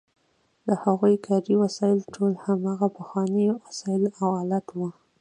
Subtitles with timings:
[0.67, 4.89] د هغوی کاري وسایل ټول هماغه پخواني وسایل او آلات وو.